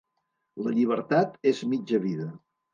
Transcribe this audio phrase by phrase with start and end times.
[0.67, 2.29] La llibertat és mitja vida.